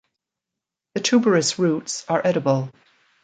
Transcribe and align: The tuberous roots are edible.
The 0.95 1.01
tuberous 1.01 1.59
roots 1.59 2.05
are 2.09 2.25
edible. 2.25 2.71